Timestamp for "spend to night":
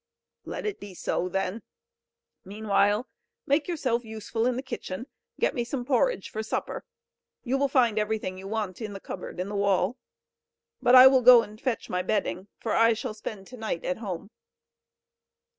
13.13-13.85